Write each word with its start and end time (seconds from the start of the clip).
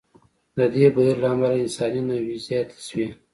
د 0.57 0.59
دې 0.73 0.85
بهیر 0.95 1.15
له 1.23 1.27
امله 1.33 1.55
انساني 1.63 2.01
نوعې 2.09 2.35
زیاتې 2.45 2.79
شوې. 2.87 3.07